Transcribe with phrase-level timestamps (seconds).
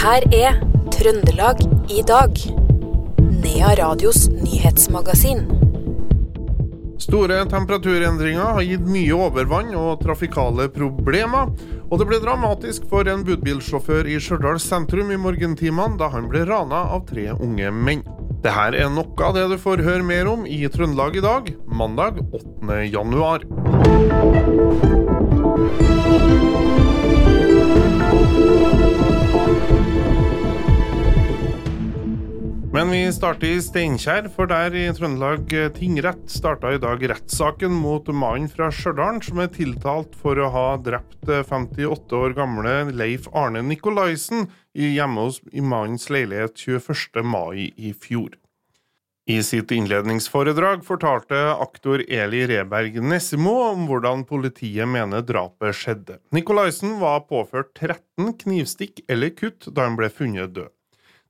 [0.00, 0.54] her er
[0.94, 1.58] Trøndelag
[1.92, 2.38] i dag.
[3.42, 5.42] Nea Radios nyhetsmagasin.
[7.00, 11.52] Store temperaturendringer har gitt mye overvann og trafikale problemer.
[11.90, 16.46] Og det ble dramatisk for en budbilsjåfør i Stjørdal sentrum i morgentimene da han ble
[16.48, 18.04] rana av tre unge menn.
[18.40, 22.24] Dette er noe av det du får høre mer om i Trøndelag i dag, mandag
[22.32, 22.84] 8.
[22.88, 23.44] januar.
[32.80, 38.06] Men vi starter i Steinkjer, for der i Trøndelag tingrett starta i dag rettssaken mot
[38.08, 43.60] mannen fra Stjørdal som er tiltalt for å ha drept 58 år gamle Leif Arne
[43.68, 47.20] Nikolaisen hjemme hos i mannens leilighet 21.
[47.20, 48.40] mai i fjor.
[49.28, 56.22] I sitt innledningsforedrag fortalte aktor Eli Reberg Nessimo om hvordan politiet mener drapet skjedde.
[56.32, 60.72] Nikolaisen var påført 13 knivstikk eller kutt da han ble funnet død.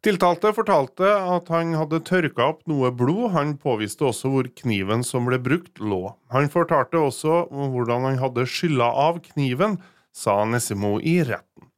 [0.01, 5.27] Tiltalte fortalte at han hadde tørka opp noe blod, han påviste også hvor kniven som
[5.29, 6.15] ble brukt, lå.
[6.33, 9.77] Han fortalte også hvordan han hadde skylla av kniven,
[10.17, 11.69] sa Nessimo i retten.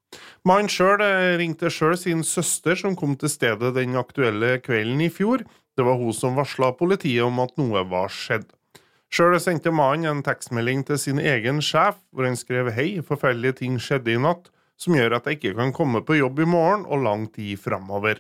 [0.46, 1.02] Mannen sjøl
[1.40, 5.42] ringte sjøl sin søster, som kom til stedet den aktuelle kvelden i fjor.
[5.74, 8.46] Det var hun som varsla politiet om at noe var skjedd.
[9.10, 13.82] Sjøl sendte mannen en tekstmelding til sin egen sjef, hvor han skrev hei, forferdelige ting
[13.82, 14.52] skjedde i natt
[14.83, 18.19] som gjør at jeg ikke kan komme på jobb i morgen og lang tid framover.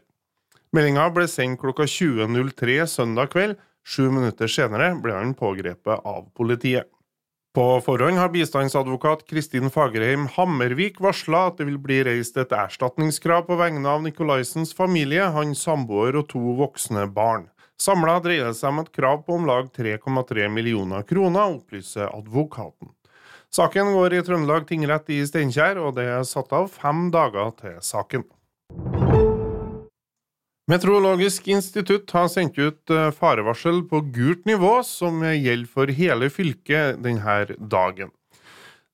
[0.72, 3.58] Meldinga ble sendt klokka 20.03 søndag kveld.
[3.82, 6.86] Sju minutter senere ble han pågrepet av politiet.
[7.52, 13.44] På forhånd har bistandsadvokat Kristin Fagerheim Hammervik varsla at det vil bli reist et erstatningskrav
[13.50, 17.50] på vegne av Nikolaisens familie, hans samboer og to voksne barn.
[17.76, 22.94] Samla dreier det seg om et krav på om lag 3,3 millioner kroner, opplyser advokaten.
[23.52, 27.74] Saken går i Trøndelag tingrett i Steinkjer, og det er satt av fem dager til
[27.84, 28.24] saken.
[30.72, 37.02] Meteorologisk institutt har sendt ut eh, farevarsel på gult nivå, som gjelder for hele fylket
[37.04, 38.14] denne dagen.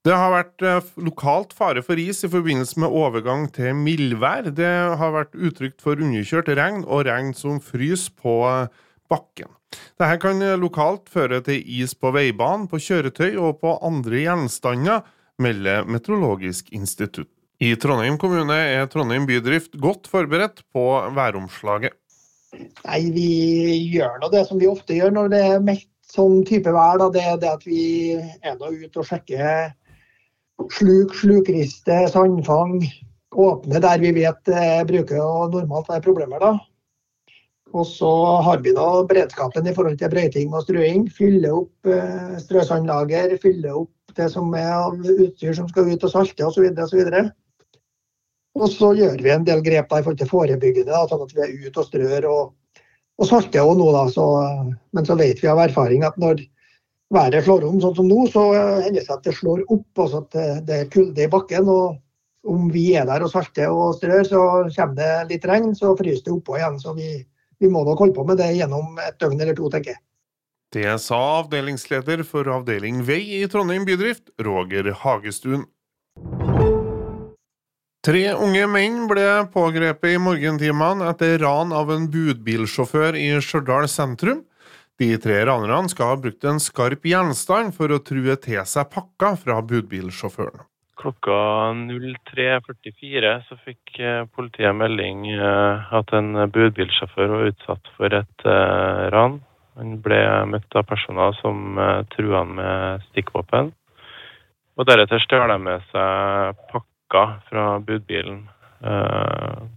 [0.03, 4.51] Det har vært eh, lokalt fare for is i forbindelse med overgang til mildvær.
[4.59, 9.55] Det har vært uttrykt for underkjørt regn og regn som fryser på eh, bakken.
[9.99, 15.03] Dette kan lokalt føre til is på veibanen, på kjøretøy og på andre gjenstander,
[15.39, 17.31] melder Meteorologisk institutt.
[17.59, 20.85] I Trondheim kommune er Trondheim bydrift godt forberedt på
[21.17, 21.97] væromslaget.
[22.87, 23.31] Nei, Vi
[23.93, 27.01] gjør nå det som vi ofte gjør når det er meldt sånn type vær.
[27.03, 27.11] Da.
[27.17, 27.83] Det er det at vi
[28.15, 29.75] er nå ute og sjekker
[30.79, 32.79] sluk, slukriste, sandfang.
[33.35, 36.39] Åpne der vi vet det bruker å normalt være problemer.
[36.41, 36.55] da.
[37.77, 38.11] Og så
[38.47, 41.09] har vi da beredskapen i forhold til brøyting og strøing.
[41.13, 46.13] Fylle opp eh, strøsandlager, fylle opp det som er av utstyr som skal ut og
[46.15, 46.71] salte osv.
[46.73, 47.11] osv.
[48.59, 51.35] Og så gjør vi en del grep da, i forhold til forebyggende, da, sånn at
[51.37, 52.81] vi er ute og strør og,
[53.21, 53.93] og salter og nå.
[53.95, 54.27] Da, så,
[54.97, 56.43] men så vet vi av erfaring at når
[57.15, 59.89] været slår om sånn som nå, så hender det seg at det slår opp.
[59.95, 61.69] altså at det er kulde i bakken.
[61.69, 61.99] og
[62.49, 64.43] om vi er der og salter og strør, så
[64.73, 66.79] kommer det litt regn, så fryser det oppå igjen.
[66.81, 67.11] så vi
[67.61, 70.03] vi må nok holde på med det gjennom et døgn eller to, tenker jeg.
[70.75, 75.65] Det sa avdelingsleder for avdeling vei i Trondheim bydrift, Roger Hagestuen.
[78.05, 84.45] Tre unge menn ble pågrepet i morgentimene etter ran av en budbilsjåfør i Stjørdal sentrum.
[85.01, 89.35] De tre ranerne skal ha brukt en skarp gjenstand for å true til seg pakka
[89.41, 90.63] fra budbilsjåføren.
[90.99, 91.35] Klokka
[91.79, 99.07] 03.44 så fikk eh, politiet melding eh, at en budbilsjåfør var utsatt for et uh,
[99.15, 99.37] ran.
[99.79, 100.19] Han ble
[100.51, 101.79] møtt av personer som
[102.11, 103.71] trua han med stikkvåpen.
[104.75, 108.41] Og deretter stjal de med seg pakka fra budbilen.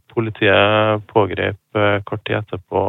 [0.09, 2.81] Politiet pågrep kort tid etterpå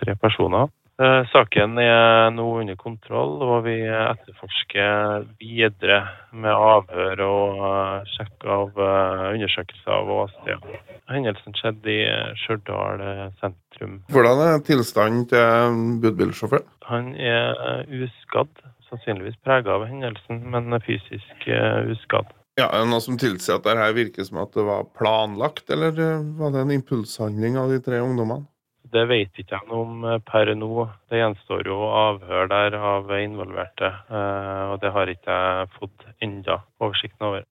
[0.00, 0.66] tre personer.
[0.98, 6.00] Eh, saken er nå under kontroll, og vi etterforsker videre
[6.34, 10.66] med avhør og eh, sjekk av eh, undersøkelser av åsted.
[11.06, 12.00] Hendelsen skjedde i
[12.42, 13.04] Stjørdal
[13.38, 14.00] sentrum.
[14.10, 16.66] Hvordan er tilstanden til budbilsjåføren?
[16.90, 18.66] Han er uskadd.
[18.90, 21.48] Sannsynligvis prega av hendelsen, men fysisk
[21.94, 22.34] uskadd.
[22.58, 25.94] Ja, er det noe som tilsier at dette virker som at det var planlagt, eller
[26.40, 28.48] var det en impulshandling av de tre ungdommene?
[28.92, 30.86] Det vet ikke jeg om eh, per nå.
[31.10, 36.62] Det gjenstår jo avhør der av involverte, eh, og det har ikke jeg fått enda
[36.80, 37.46] oversikten over.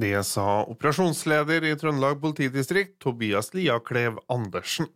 [0.00, 4.86] Det sa operasjonsleder i Trøndelag politidistrikt, Tobias Lia Klev Andersen.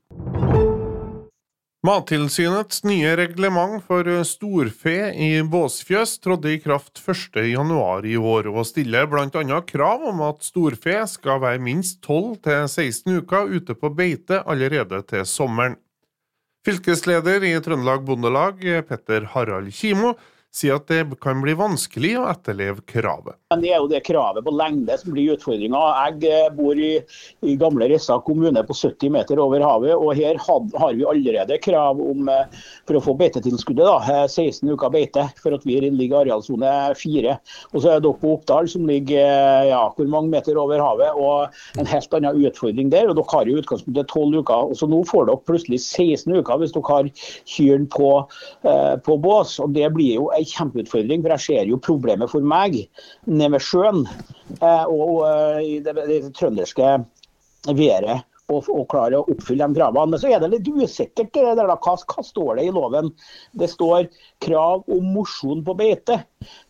[1.85, 9.05] Mattilsynets nye reglement for storfe i båsfjøs trådte i kraft 1.1 i år, og stiller
[9.13, 9.59] bl.a.
[9.69, 15.77] krav om at storfe skal være minst 12-16 uker ute på beite allerede til sommeren.
[16.65, 20.15] Fylkesleder i Trøndelag Bondelag, Petter Harald Kimo,
[20.55, 23.37] sier at det kan bli vanskelig å etterleve kravet.
[23.59, 25.81] Det er jo det kravet på lengde som blir utfordringa.
[26.09, 26.93] Jeg eh, bor i,
[27.47, 31.59] i gamle Rissa kommune på 70 meter over havet, og her had, har vi allerede
[31.63, 33.91] krav om eh, for å få beitetilskuddet.
[34.31, 37.35] 16 eh, uker beite for at vi ligger i arealsone 4.
[37.73, 41.81] Og så er dere på Oppdal som ligger ja, hvor mange meter over havet, og
[41.81, 43.11] en helt annen utfordring der.
[43.11, 44.71] og Dere har i utgangspunktet 12 uker.
[44.71, 47.11] og så Nå får dere plutselig 16 uker hvis dere har
[47.51, 48.11] kyrne på,
[49.07, 49.59] på bås.
[49.63, 52.77] og Det blir jo en kjempeutfordring, for jeg ser jo problemet for meg
[53.27, 54.05] nede ved sjøen
[54.61, 56.95] eh, og eh, i det, det, det trønderske
[57.73, 60.13] været og, og klare å oppfylle de kravene.
[60.13, 61.33] Men så er det litt usikkert.
[61.35, 61.77] Det der, da.
[61.81, 63.11] Hva, hva, står det i loven?
[63.57, 64.09] Det står
[64.45, 66.21] krav om mosjon på beite.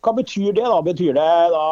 [0.05, 0.67] Hva betyr det?
[0.71, 0.79] da?
[0.87, 1.25] Betyr Det
[1.55, 1.65] da,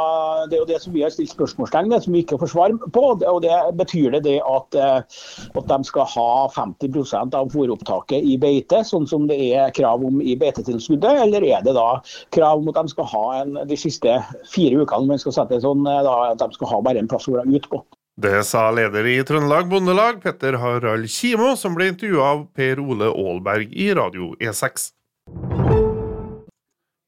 [0.50, 2.75] det er jo det som vi har stilt spørsmålstegn ved, som vi ikke får svar
[2.94, 3.04] på.
[3.14, 5.22] og det Betyr det det at, eh,
[5.60, 10.20] at de skal ha 50% av fôropptaket i beite, sånn som det er krav om
[10.22, 11.22] i beitetilskuddet?
[11.26, 12.02] Eller er det da
[12.34, 14.19] krav om at de skal ha en, de siste
[14.50, 17.31] fire ukene, man skal sette sånn, eh, da, at de skal ha bare en plass
[17.31, 17.84] å være ute på?
[18.20, 23.08] Det sa leder i Trøndelag Bondelag, Petter Harald Kimo, som ble intervjua av Per Ole
[23.08, 24.90] Aalberg i Radio E6.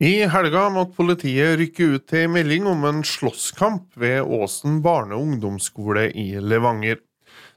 [0.01, 5.29] I helga måtte politiet rykke ut til melding om en slåsskamp ved Åsen barne- og
[5.29, 7.03] ungdomsskole i Levanger.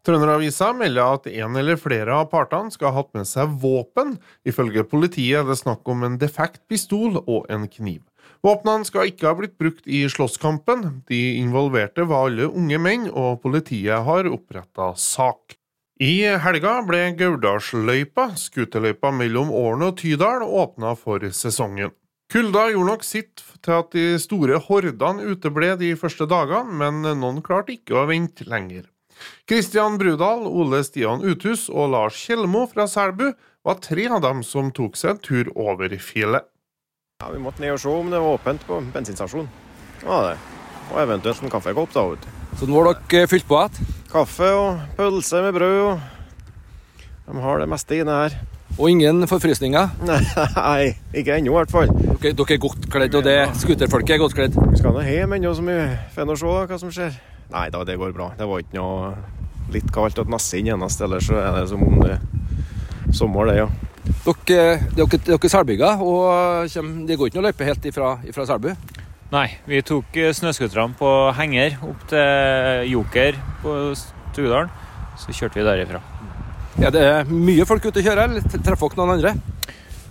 [0.03, 4.17] Trønderavisa melder at en eller flere av partene skal ha hatt med seg våpen.
[4.43, 8.03] Ifølge politiet er det snakk om en defekt pistol og en kniv.
[8.45, 11.03] Våpnene skal ikke ha blitt brukt i slåsskampen.
[11.09, 15.57] De involverte var alle unge menn, og politiet har oppretta sak.
[15.97, 21.95] I helga ble Gauldalsløypa, skuterløypa mellom Åren og Tydal, åpna for sesongen.
[22.29, 27.39] Kulda gjorde nok sitt til at de store hordene uteble de første dagene, men noen
[27.41, 28.83] klarte ikke å vente lenger.
[29.49, 33.31] Kristian Brudal, Ole Stian Uthus og Lars Kjellmo fra Selbu
[33.65, 36.45] var tre av dem som tok seg en tur over fjellet.
[37.17, 39.47] Ja, Vi måtte ned og se om det var åpent på bensinstasjonen.
[40.03, 40.33] Ja, det.
[40.91, 41.89] Og eventuelt en kaffekopp.
[41.95, 42.27] da, vet
[42.59, 43.87] Så nå har dere eh, fylt på igjen?
[44.11, 45.79] Kaffe og pølse med brød.
[45.87, 45.99] og
[47.25, 48.35] De har det meste inne her.
[48.77, 49.89] Og ingen forfrysninger?
[50.59, 51.89] Nei, ikke ennå i hvert fall.
[51.89, 54.61] Dere, dere er godt kledd, og det skuterfolket er godt kledd?
[54.69, 55.79] Vi skal nå hjem ennå, så vi
[56.13, 57.17] får nå se hva som skjer.
[57.49, 58.29] Nei da, det går bra.
[58.37, 59.15] Det var ikke noe
[59.73, 63.49] litt kaldt å nasse inn eneste, ellers så er det som om det er sommer,
[63.49, 63.71] det, ja.
[64.27, 66.73] Dere, dere, dere er selbygger, og
[67.07, 68.73] det går ikke noe løype helt ifra, ifra Selbu?
[69.31, 74.71] Nei, vi tok eh, snøscooterne på henger opp til Joker på Stugedalen.
[75.19, 76.01] Så kjørte vi derifra.
[76.77, 79.33] Er det mye folk ute og kjører, eller treffer dere noen andre?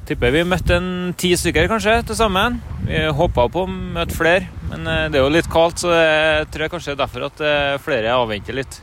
[0.06, 2.60] Tipper vi møtte en ti stykker kanskje til sammen.
[2.86, 6.48] Vi håpa på å møte flere, men eh, det er jo litt kaldt, så jeg
[6.56, 8.80] tror kanskje det er derfor at eh, flere avventer litt.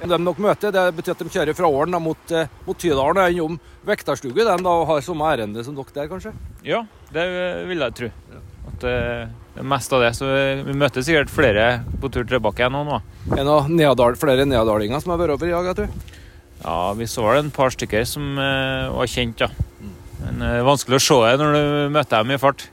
[0.00, 2.34] De dere møter, det betyr at de kjører fra Ålen mot,
[2.66, 6.34] mot Tydalen og innom Vektarstugu de da, har samme ærende som dere der, kanskje?
[6.66, 6.82] Ja,
[7.14, 7.24] det
[7.68, 8.10] vil jeg tro.
[8.72, 8.94] At det
[9.60, 10.10] er mest av det.
[10.18, 10.28] Så
[10.66, 11.68] vi møter sikkert flere
[12.02, 13.00] på tur tilbake igjen nå.
[13.36, 16.20] Er det nedadal, flere nedadalinger som har vært over i dag, tror du?
[16.64, 19.50] Ja, vi så vel en par stykker som uh, var kjent, ja.
[20.24, 22.64] Men det er vanskelig å se det når du møter dem i fart.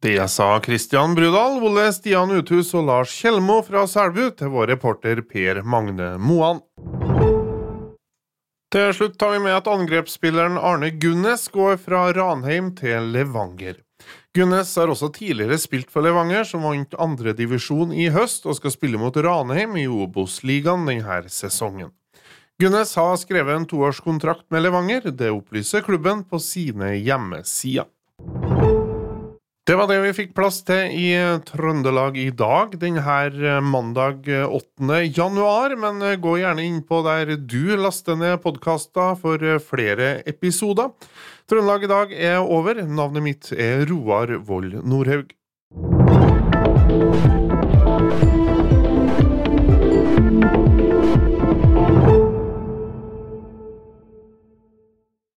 [0.00, 5.24] Det sa Kristian Brudal, Ole Stian Uthus og Lars Kjelmo fra Selbu til vår reporter
[5.26, 6.60] Per Magne Moan.
[8.70, 13.82] Til slutt tar vi med at angrepsspilleren Arne Gunnes går fra Ranheim til Levanger.
[14.38, 19.02] Gunnes har også tidligere spilt for Levanger, som vant andredivisjon i høst, og skal spille
[19.02, 21.90] mot Ranheim i Obos-ligaen denne sesongen.
[22.62, 27.90] Gunnes har skrevet en toårskontrakt med Levanger, det opplyser klubben på sine hjemmesider.
[29.68, 31.08] Det var det vi fikk plass til i
[31.44, 34.86] Trøndelag i dag, denne eh, mandag 8.
[34.96, 35.74] Eh, januar.
[35.76, 40.88] Men eh, gå gjerne inn på der du laster ned podkaster for flere episoder.
[41.52, 42.80] Trøndelag i dag er over.
[42.80, 45.36] Navnet mitt er Roar Vold Nordhaug.